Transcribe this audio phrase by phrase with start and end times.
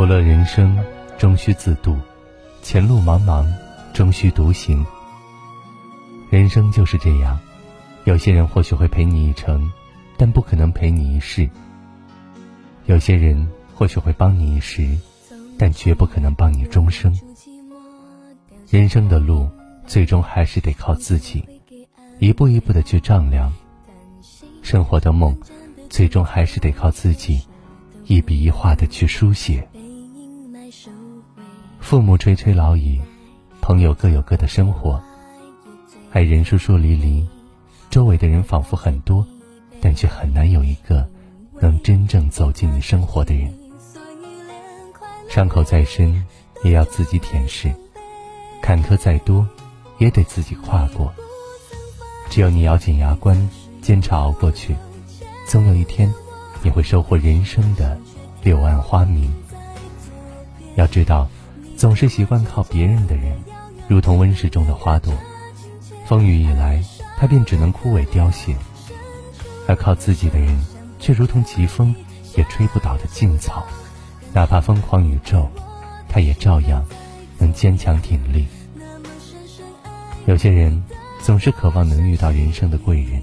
[0.00, 0.78] 苦乐人生，
[1.18, 1.94] 终须自渡；
[2.62, 3.46] 前路茫茫，
[3.92, 4.82] 终须独行。
[6.30, 7.38] 人生就是这样，
[8.04, 9.70] 有些人或许会陪你一程，
[10.16, 11.46] 但不可能陪你一世；
[12.86, 14.88] 有些人或许会帮你一时，
[15.58, 17.14] 但绝不可能帮你终生。
[18.70, 19.50] 人生的路，
[19.86, 21.44] 最终还是得靠自己，
[22.20, 23.52] 一步一步的去丈量；
[24.62, 25.38] 生活的梦，
[25.90, 27.38] 最终还是得靠自己，
[28.06, 29.62] 一笔一画的去书写。
[31.80, 33.00] 父母垂垂老矣，
[33.60, 35.02] 朋友各有各的生活，
[36.12, 37.26] 爱人疏疏离离，
[37.90, 39.26] 周围的人仿佛很多，
[39.80, 41.08] 但却很难有一个
[41.60, 43.52] 能真正走进你生活的人。
[45.28, 46.24] 伤口再深，
[46.62, 47.72] 也要自己舔舐；
[48.62, 49.44] 坎坷再多，
[49.98, 51.12] 也得自己跨过。
[52.28, 53.50] 只有你咬紧牙关，
[53.82, 54.76] 坚持熬过去，
[55.44, 56.12] 总有一天，
[56.62, 57.98] 你会收获人生的
[58.44, 59.28] 柳暗花明。
[60.76, 61.28] 要知道。
[61.80, 63.34] 总是习惯靠别人的人，
[63.88, 65.14] 如同温室中的花朵，
[66.04, 66.84] 风雨一来，
[67.16, 68.52] 他便只能枯萎凋谢；
[69.66, 70.62] 而靠自己的人，
[70.98, 71.96] 却如同疾风，
[72.36, 73.66] 也吹不倒的劲草，
[74.34, 75.48] 哪怕疯狂宇宙，
[76.06, 76.84] 他也照样
[77.38, 78.46] 能坚强挺立。
[80.26, 80.84] 有些人
[81.22, 83.22] 总是渴望能遇到人生的贵人，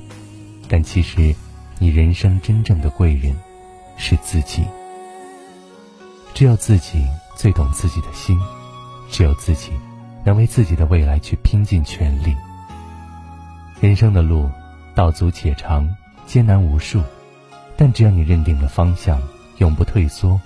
[0.67, 1.35] 但其实，
[1.77, 3.35] 你人生真正的贵人
[3.97, 4.63] 是自己。
[6.33, 7.05] 只有自己。
[7.37, 8.35] 最懂自己的心，
[9.11, 9.69] 只有自己
[10.25, 12.35] 能为自己的未来去拼尽全力。
[13.79, 14.49] 人生的路
[14.95, 15.87] 道阻且长，
[16.25, 16.99] 艰难无数，
[17.77, 19.21] 但只要你认定了方向，
[19.59, 20.41] 永不退缩，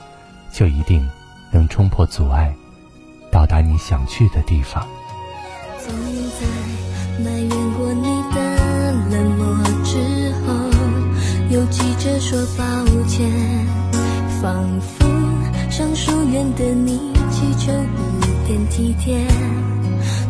[0.52, 1.10] 就一定
[1.50, 2.54] 能冲破阻碍，
[3.32, 4.86] 到达你想去的地方。
[5.80, 10.54] 总在埋怨过你的冷漠之后，
[11.50, 13.32] 又急着说抱歉，
[14.42, 15.21] 仿佛。
[15.72, 17.00] 向疏远的你
[17.32, 19.18] 祈求一点体贴，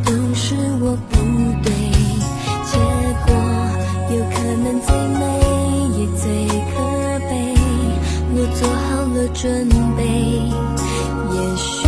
[0.06, 1.18] 都是我不
[1.64, 1.74] 对，
[2.64, 2.78] 结
[3.26, 3.34] 果
[4.16, 5.20] 有可能最美
[5.98, 6.24] 也最
[6.72, 6.78] 可
[7.28, 7.32] 悲。
[8.34, 10.00] 我做好了准备，
[11.34, 11.88] 也许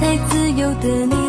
[0.00, 1.19] 太自由的你。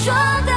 [0.00, 0.14] 说
[0.46, 0.49] 的